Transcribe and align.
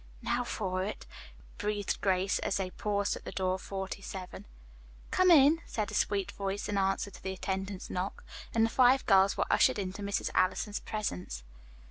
"Now 0.23 0.43
for 0.43 0.83
it," 0.83 1.05
breathed 1.59 2.01
Grace, 2.01 2.39
as 2.39 2.57
they 2.57 2.71
paused 2.71 3.15
at 3.15 3.23
the 3.23 3.31
door 3.31 3.53
of 3.53 3.61
47. 3.61 4.47
"Come 5.11 5.29
in," 5.29 5.61
said 5.67 5.91
a 5.91 5.93
sweet 5.93 6.31
voice, 6.31 6.67
in 6.67 6.75
answer 6.75 7.11
to 7.11 7.21
the 7.21 7.33
attendant's 7.33 7.87
knock, 7.91 8.23
and 8.51 8.65
the 8.65 8.69
five 8.71 9.05
girls 9.05 9.37
were 9.37 9.45
ushered 9.51 9.77
into 9.77 10.01
Mrs. 10.01 10.31
Allison's 10.33 10.79
presence. 10.79 11.43